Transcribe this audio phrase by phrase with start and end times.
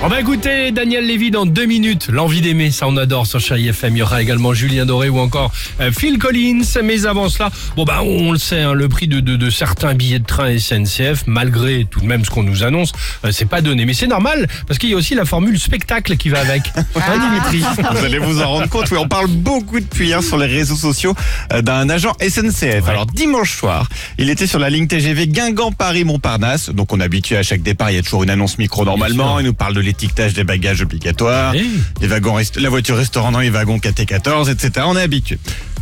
[0.00, 2.06] On va écouter Daniel Lévy dans deux minutes.
[2.08, 3.96] L'envie d'aimer, ça on adore sur Chérie FM.
[3.96, 6.62] Il y aura également Julien Doré ou encore euh, Phil Collins.
[6.84, 9.94] Mais avant cela, bon bah on le sait, hein, le prix de, de, de certains
[9.94, 12.92] billets de train SNCF, malgré tout de même ce qu'on nous annonce,
[13.24, 13.86] euh, c'est pas donné.
[13.86, 16.62] Mais c'est normal parce qu'il y a aussi la formule spectacle qui va avec.
[16.98, 20.36] Hein, Dimitri Vous allez vous en rendre compte, oui, on parle beaucoup depuis hein, sur
[20.36, 21.14] les réseaux sociaux
[21.52, 22.88] euh, d'un agent SNCF.
[22.88, 23.88] Alors dimanche soir,
[24.18, 26.70] il était sur la ligne TGV Guingamp-Paris-Montparnasse.
[26.70, 29.38] Donc on est habitué à chaque départ, il y a toujours une annonce micro normalement.
[29.40, 31.80] Il nous parle de l'étiquetage des bagages obligatoires, Oui.
[32.00, 34.86] des wagons rest- la voiture restaurant dans les wagons KT14, etc.
[34.86, 35.38] On est habitué.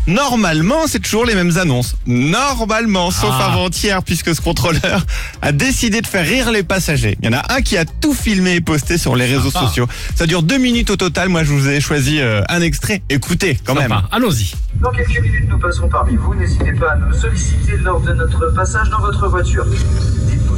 [0.06, 1.96] Normalement, c'est toujours les mêmes annonces.
[2.06, 3.46] Normalement, sauf Ah.
[3.52, 5.04] avant-hier, puisque ce contrôleur
[5.42, 7.18] a décidé de faire rire les passagers.
[7.20, 9.66] Il y en a un qui a tout filmé et posté sur les réseaux Sympa.
[9.66, 9.86] sociaux.
[10.14, 11.28] Ça dure deux minutes au total.
[11.28, 13.02] Moi, je vous ai choisi euh, un extrait.
[13.10, 13.92] Écoutez, quand même.
[14.12, 14.52] Allons-y.
[14.80, 16.34] Dans quelques minutes, nous passerons parmi vous.
[16.36, 19.66] N'hésitez pas à nous solliciter lors de notre passage dans votre voiture.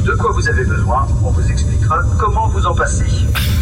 [0.09, 1.07] De quoi vous avez besoin.
[1.23, 3.05] On vous expliquera comment vous en passer.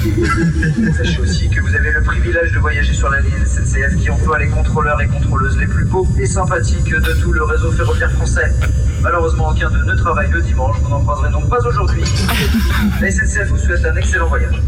[0.98, 4.40] Sachez aussi que vous avez le privilège de voyager sur la ligne SNCF qui emploie
[4.40, 8.50] les contrôleurs et contrôleuses les plus beaux et sympathiques de tout le réseau ferroviaire français.
[9.02, 10.78] Malheureusement, aucun d'eux ne travaille le dimanche.
[10.84, 12.06] Vous n'en croiserez donc pas aujourd'hui.
[13.02, 14.62] La SNCF vous souhaite un excellent voyage.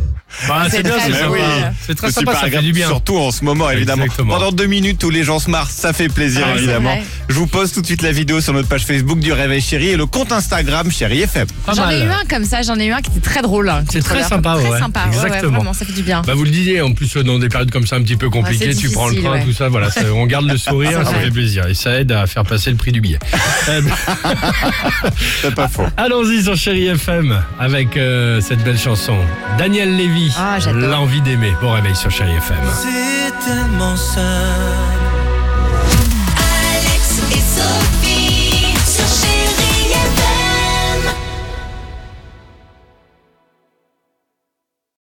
[0.48, 1.30] Bah, c'est bien, très c'est Mais sympa.
[1.32, 1.40] oui.
[1.86, 2.88] C'est très sympa, super ça fait agréable, du bien.
[2.88, 4.04] Surtout en ce moment, évidemment.
[4.04, 4.34] Exactement.
[4.36, 6.90] Pendant deux minutes où les gens se marrent, ça fait plaisir, Ah, c'est évidemment.
[6.96, 7.04] vrai.
[7.28, 9.90] Je vous poste tout de suite la vidéo sur notre page Facebook du Réveil Chéri
[9.90, 11.48] et le compte Instagram Chéri FM.
[11.66, 12.18] Pas J'en ai eu mal.
[12.24, 13.70] un comme ça, j'en ai eu un qui était très drôle.
[13.70, 14.80] hein, C'est très sympa, Très ouais.
[14.80, 15.58] sympa, ouais, ouais, Exactement.
[15.58, 16.22] vraiment, ça fait du bien.
[16.26, 18.74] Bah vous le disiez, en plus dans des périodes comme ça un petit peu compliquées,
[18.76, 19.44] tu prends le train, ouais.
[19.44, 22.26] tout ça, voilà, ça- on garde le sourire, ça fait plaisir et ça aide à
[22.28, 23.20] faire passer le prix du billet.
[23.70, 23.82] Euh,
[25.42, 25.86] C'est pas faux.
[25.98, 29.16] Allons-y sur Chéri FM avec euh, cette belle chanson.
[29.58, 30.90] Daniel Lévy, Ah, j'adore.
[30.90, 31.56] l'envie d'aimer.
[31.62, 32.58] Bon réveil sur Chéri FM.
[32.74, 34.99] C'est tellement simple